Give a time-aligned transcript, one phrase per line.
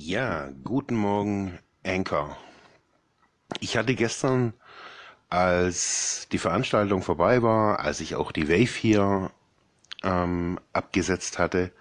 [0.00, 2.36] Ja, guten Morgen, Anchor.
[3.58, 4.52] Ich hatte gestern,
[5.28, 9.32] als die Veranstaltung vorbei war, als ich auch die Wave hier
[10.04, 11.72] ähm, abgesetzt hatte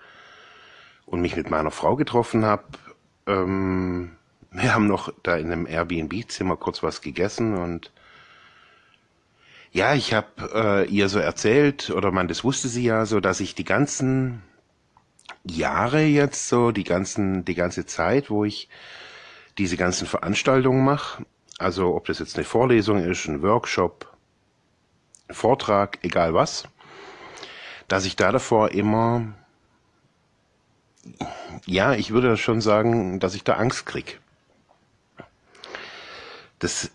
[1.06, 2.64] und mich mit meiner Frau getroffen habe,
[3.28, 4.14] ähm,
[4.50, 7.92] wir haben noch da in einem Airbnb-Zimmer kurz was gegessen und
[9.72, 13.42] ja, ich habe äh, ihr so erzählt, oder man, das wusste sie ja so, dass
[13.42, 14.42] ich die ganzen
[15.44, 18.70] Jahre jetzt so, die ganzen, die ganze Zeit, wo ich
[19.58, 21.26] diese ganzen Veranstaltungen mache,
[21.58, 24.16] also ob das jetzt eine Vorlesung ist, ein Workshop,
[25.28, 26.68] ein Vortrag, egal was,
[27.88, 29.34] dass ich da davor immer,
[31.66, 34.20] ja, ich würde schon sagen, dass ich da Angst krieg.
[36.60, 36.92] Das,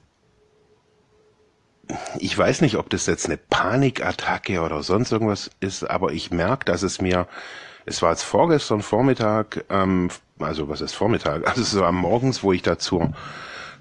[2.18, 6.64] ich weiß nicht, ob das jetzt eine Panikattacke oder sonst irgendwas ist, aber ich merke,
[6.64, 7.26] dass es mir
[7.84, 12.52] es war jetzt vorgestern Vormittag, ähm, also was ist Vormittag, also so am Morgens, wo
[12.52, 13.12] ich da zur,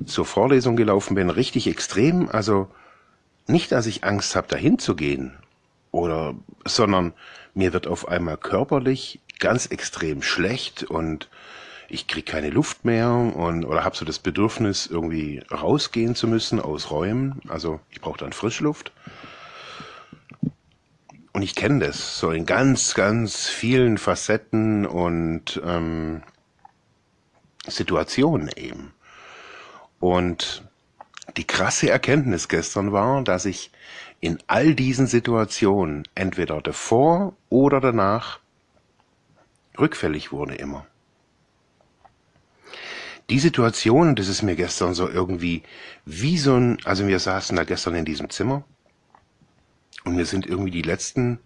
[0.06, 2.30] zur Vorlesung gelaufen bin, richtig extrem.
[2.30, 2.68] Also
[3.48, 5.34] nicht, dass ich Angst habe, dahin zu gehen,
[5.92, 6.36] oder,
[6.66, 7.14] sondern
[7.54, 11.30] mir wird auf einmal körperlich ganz extrem schlecht und
[11.90, 16.62] ich krieg keine Luft mehr und oder habe so das Bedürfnis irgendwie rausgehen zu müssen
[16.62, 17.42] aus Räumen.
[17.50, 18.94] Also ich brauche dann Frischluft.
[21.34, 26.24] Und ich kenne das so in ganz, ganz vielen Facetten und ähm,
[27.68, 28.94] Situationen eben.
[30.00, 30.64] Und
[31.38, 33.72] die krasse Erkenntnis gestern war, dass ich
[34.20, 38.40] in all diesen Situationen entweder davor oder danach
[39.80, 40.86] rückfällig wurde immer.
[43.30, 45.64] Die Situation, das ist mir gestern so irgendwie
[46.06, 48.66] wie so ein, also wir saßen da gestern in diesem Zimmer
[50.04, 51.40] und mir sind irgendwie die letzten,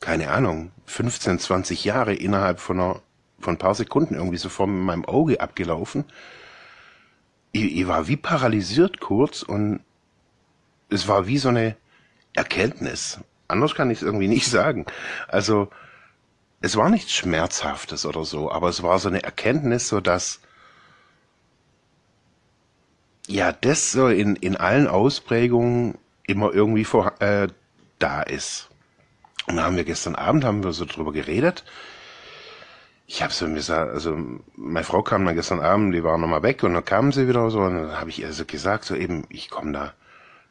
[0.00, 3.02] keine Ahnung, 15, 20 Jahre innerhalb von, einer,
[3.38, 6.04] von ein paar Sekunden irgendwie so vor meinem Auge abgelaufen.
[7.52, 9.80] Ich, ich war wie paralysiert kurz und
[10.88, 11.76] es war wie so eine
[12.34, 13.20] Erkenntnis.
[13.48, 14.86] Anders kann ich es irgendwie nicht sagen.
[15.28, 15.68] Also,
[16.60, 20.40] es war nichts Schmerzhaftes oder so, aber es war so eine Erkenntnis, so dass
[23.28, 27.48] ja, das so in, in allen Ausprägungen immer irgendwie vor, äh,
[27.98, 28.68] da ist.
[29.46, 31.64] Und da haben wir gestern Abend, haben wir so drüber geredet.
[33.06, 34.16] Ich habe so gesagt, also
[34.56, 37.48] meine Frau kam dann gestern Abend, die war nochmal weg und dann kam sie wieder
[37.50, 39.94] so und dann habe ich ihr so gesagt, so eben, ich komme da,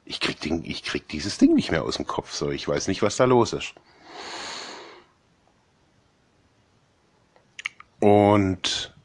[0.05, 2.87] ich krieg, den, ich krieg dieses Ding nicht mehr aus dem Kopf, so ich weiß
[2.87, 3.73] nicht, was da los ist.
[7.99, 8.95] Und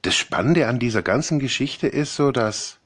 [0.00, 2.78] das Spannende an dieser ganzen Geschichte ist so, dass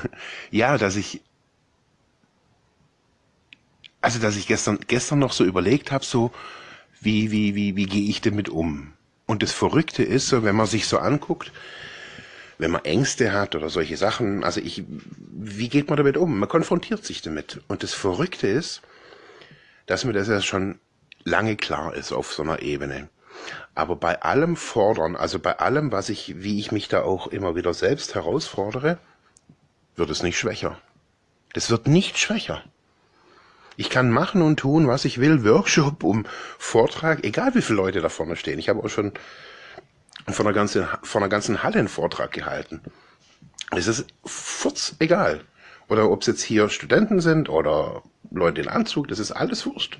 [0.50, 1.20] ja, dass ich
[4.00, 6.32] also dass ich gestern gestern noch so überlegt habe, so
[7.00, 8.92] wie wie wie wie gehe ich damit um?
[9.26, 11.52] Und das Verrückte ist so, wenn man sich so anguckt,
[12.58, 16.38] wenn man Ängste hat oder solche Sachen, also ich, wie geht man damit um?
[16.38, 17.60] Man konfrontiert sich damit.
[17.66, 18.82] Und das Verrückte ist,
[19.86, 20.78] dass mir das ja schon
[21.24, 23.08] lange klar ist auf so einer Ebene.
[23.74, 27.56] Aber bei allem Fordern, also bei allem, was ich, wie ich mich da auch immer
[27.56, 28.98] wieder selbst herausfordere,
[29.96, 30.78] wird es nicht schwächer.
[31.52, 32.62] Das wird nicht schwächer.
[33.76, 36.26] Ich kann machen und tun, was ich will, Workshop, um
[36.58, 38.58] Vortrag, egal wie viele Leute da vorne stehen.
[38.58, 39.12] Ich habe auch schon
[40.28, 42.80] von einer ganzen, von einer ganzen Halle einen Vortrag gehalten.
[43.70, 45.40] Es ist furz egal.
[45.88, 49.98] Oder ob es jetzt hier Studenten sind oder Leute in Anzug, das ist alles Wurst.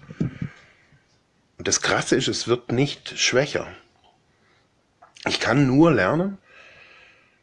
[1.59, 3.67] Und das Krasse ist, es wird nicht schwächer.
[5.27, 6.39] Ich kann nur lernen,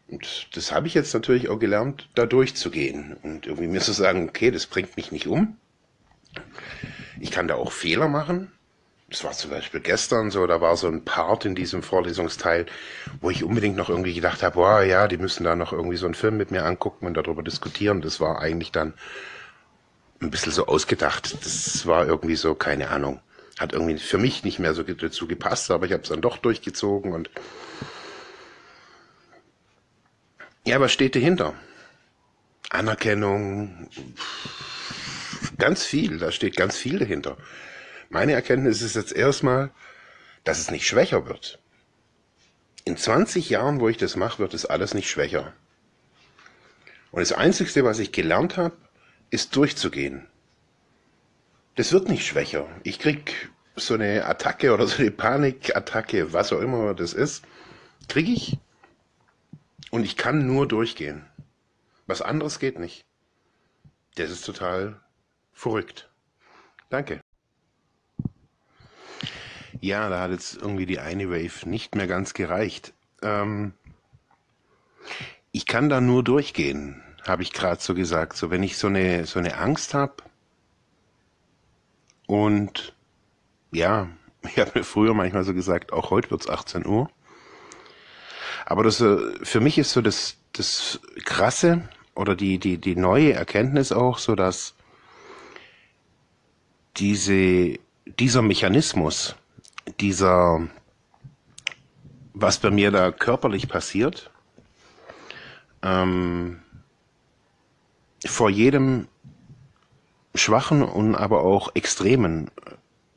[0.10, 4.28] und das habe ich jetzt natürlich auch gelernt, da durchzugehen und irgendwie mir zu sagen,
[4.28, 5.58] okay, das bringt mich nicht um.
[7.20, 8.52] Ich kann da auch Fehler machen.
[9.10, 12.68] Das war zum Beispiel gestern so, da war so ein Part in diesem Vorlesungsteil,
[13.22, 16.06] wo ich unbedingt noch irgendwie gedacht habe, boah, ja, die müssen da noch irgendwie so
[16.06, 18.02] einen Film mit mir angucken und darüber diskutieren.
[18.02, 18.94] Das war eigentlich dann
[20.22, 21.44] ein bisschen so ausgedacht.
[21.44, 23.20] Das war irgendwie so, keine Ahnung,
[23.60, 26.38] hat irgendwie für mich nicht mehr so dazu gepasst, aber ich habe es dann doch
[26.38, 27.32] durchgezogen und
[30.70, 31.56] Ja, was steht dahinter?
[32.70, 33.90] Anerkennung,
[35.58, 37.38] ganz viel, da steht ganz viel dahinter.
[38.10, 39.72] Meine Erkenntnis ist jetzt erstmal,
[40.44, 41.58] dass es nicht schwächer wird.
[42.86, 45.54] In 20 Jahren, wo ich das mache, wird es alles nicht schwächer.
[47.10, 48.78] Und das Einzige, was ich gelernt habe,
[49.32, 50.28] ist durchzugehen.
[51.78, 52.68] Das wird nicht schwächer.
[52.84, 57.44] Ich krieg so eine Attacke oder so eine Panikattacke, was auch immer das ist,
[58.08, 58.60] kriege ich
[59.92, 61.26] und ich kann nur durchgehen.
[62.08, 63.06] Was anderes geht nicht.
[64.16, 65.00] Das ist total
[65.54, 66.10] verrückt.
[66.90, 67.22] Danke.
[69.82, 72.94] Ja, da hat jetzt irgendwie die eine Wave nicht mehr ganz gereicht.
[73.22, 73.74] Ähm,
[75.52, 78.36] ich kann da nur durchgehen, habe ich gerade so gesagt.
[78.36, 80.16] So, wenn ich so eine, so eine Angst habe
[82.28, 82.94] und
[83.72, 84.10] ja,
[84.44, 87.10] ich habe mir früher manchmal so gesagt, auch heute wird's 18 Uhr.
[88.70, 93.34] Aber das, äh, für mich ist so das, das Krasse oder die, die, die neue
[93.34, 94.76] Erkenntnis auch so, dass
[96.98, 99.36] diese, dieser Mechanismus,
[100.00, 100.68] dieser,
[102.36, 104.30] was bei mir da körperlich passiert,
[105.82, 106.62] ähm,
[108.24, 109.08] vor jedem
[110.36, 112.52] schwachen und aber auch extremen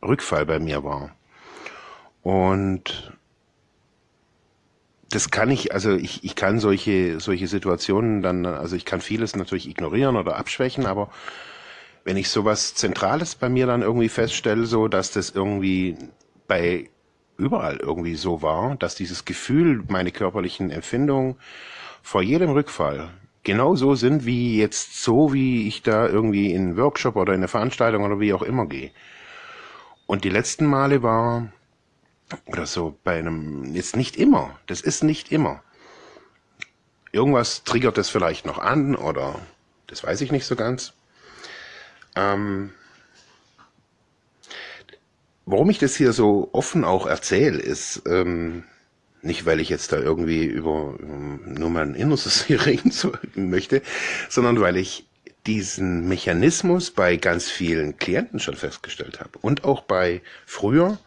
[0.03, 1.15] Rückfall bei mir war.
[2.23, 3.13] Und
[5.15, 9.37] das kann ich, also ich, ich kann solche, solche Situationen dann, also ich kann vieles
[9.37, 11.11] natürlich ignorieren oder abschwächen, aber
[12.05, 15.97] wenn ich sowas Zentrales bei mir dann irgendwie feststelle, so dass das irgendwie
[16.49, 16.89] bei
[17.37, 21.37] überall irgendwie so war, dass dieses Gefühl, meine körperlichen Empfindungen
[22.03, 23.11] vor jedem Rückfall
[23.43, 27.41] genau so sind, wie jetzt so, wie ich da irgendwie in einen Workshop oder in
[27.41, 28.93] eine Veranstaltung oder wie auch immer gehe.
[30.07, 31.53] Und die letzten Male war,
[32.47, 35.63] oder so bei einem, jetzt nicht immer, das ist nicht immer.
[37.13, 39.39] Irgendwas triggert das vielleicht noch an oder
[39.87, 40.95] das weiß ich nicht so ganz.
[42.17, 42.73] Ähm,
[45.45, 48.65] warum ich das hier so offen auch erzähle, ist ähm,
[49.23, 52.93] nicht, weil ich jetzt da irgendwie über, nur mein Innerstes hier reden
[53.37, 53.83] möchte,
[54.29, 55.07] sondern weil ich
[55.47, 60.99] diesen Mechanismus bei ganz vielen Klienten schon festgestellt habe und auch bei früher,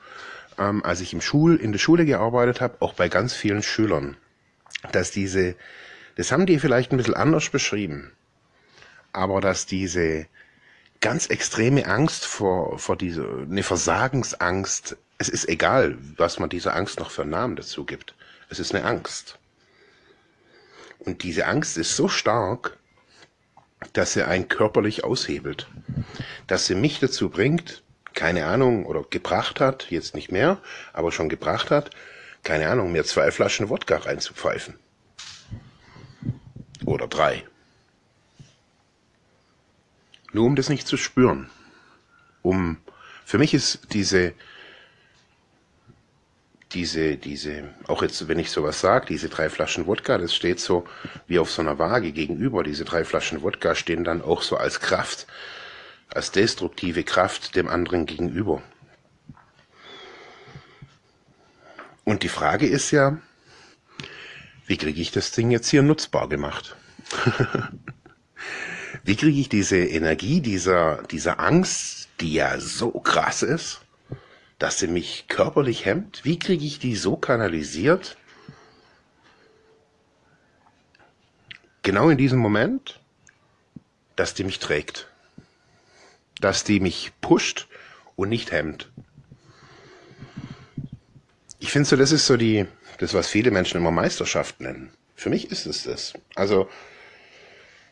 [0.58, 4.18] ähm, als ich im Schul, in der Schule gearbeitet habe, auch bei ganz vielen Schülern,
[4.92, 5.56] dass diese,
[6.16, 8.12] das haben die vielleicht ein bisschen anders beschrieben,
[9.14, 10.28] aber dass diese
[11.02, 14.98] ganz extreme Angst vor, vor dieser, eine Versagensangst.
[15.18, 18.16] Es ist egal, was man dieser Angst noch für einen Namen dazu gibt.
[18.50, 19.38] Es ist eine Angst.
[21.00, 22.78] Und diese Angst ist so stark,
[23.94, 25.68] dass sie einen körperlich aushebelt.
[26.48, 27.84] Dass sie mich dazu bringt,
[28.16, 30.58] keine Ahnung, oder gebracht hat, jetzt nicht mehr,
[30.94, 31.92] aber schon gebracht hat,
[32.44, 34.76] keine Ahnung, mir zwei Flaschen Wodka reinzupfeifen.
[36.86, 37.44] Oder drei.
[40.32, 41.50] Nur um das nicht zu spüren.
[42.42, 42.78] Um,
[43.26, 44.34] für mich ist diese,
[46.74, 50.86] diese, diese, auch jetzt, wenn ich sowas sage, diese drei Flaschen Wodka, das steht so
[51.26, 52.64] wie auf so einer Waage gegenüber.
[52.64, 55.26] Diese drei Flaschen Wodka stehen dann auch so als Kraft,
[56.16, 58.62] als destruktive Kraft dem anderen gegenüber.
[62.04, 63.18] Und die Frage ist ja,
[64.68, 66.76] wie kriege ich das Ding jetzt hier nutzbar gemacht?
[69.04, 73.82] Wie kriege ich diese Energie dieser, dieser Angst, die ja so krass ist,
[74.58, 76.22] dass sie mich körperlich hemmt?
[76.24, 78.18] Wie kriege ich die so kanalisiert?
[81.84, 83.00] Genau in diesem Moment,
[84.16, 85.08] dass die mich trägt.
[86.42, 87.68] Dass die mich pusht
[88.16, 88.92] und nicht hemmt.
[91.60, 92.66] Ich finde so, das ist so die,
[93.00, 94.92] das, was viele Menschen immer Meisterschaft nennen.
[95.16, 96.14] Für mich ist es das.
[96.36, 96.70] Also,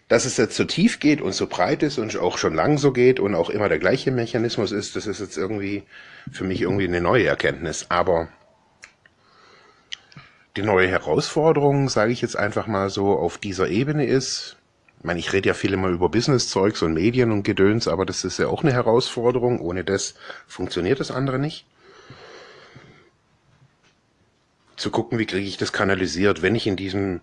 [0.07, 2.91] dass es jetzt so tief geht und so breit ist und auch schon lang so
[2.91, 5.83] geht und auch immer der gleiche Mechanismus ist, das ist jetzt irgendwie
[6.31, 7.87] für mich irgendwie eine neue Erkenntnis.
[7.89, 8.27] Aber
[10.55, 14.57] die neue Herausforderung, sage ich jetzt einfach mal so, auf dieser Ebene ist,
[15.03, 18.23] ich meine, ich rede ja viel immer über Business-Zeugs und Medien und Gedöns, aber das
[18.23, 19.59] ist ja auch eine Herausforderung.
[19.59, 20.15] Ohne das
[20.47, 21.65] funktioniert das andere nicht.
[24.77, 27.19] Zu gucken, wie kriege ich das kanalisiert, wenn ich in diesem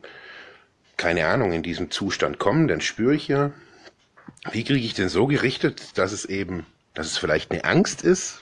[0.98, 3.52] keine Ahnung, in diesem Zustand kommen, dann spüre ich ja,
[4.52, 8.40] wie kriege ich denn so gerichtet, dass es eben, dass es vielleicht eine Angst ist,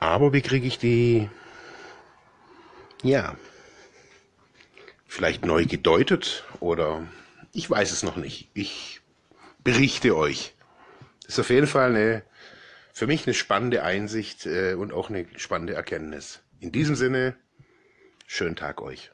[0.00, 1.28] aber wie kriege ich die,
[3.02, 3.36] ja,
[5.18, 7.04] vielleicht neu gedeutet oder
[7.52, 8.50] ich weiß es noch nicht.
[8.54, 9.00] Ich
[9.64, 10.54] berichte euch.
[11.24, 12.22] Das ist auf jeden Fall eine,
[12.92, 16.38] für mich eine spannende Einsicht äh, und auch eine spannende Erkenntnis.
[16.60, 17.34] In diesem Sinne,
[18.28, 19.10] schönen Tag euch.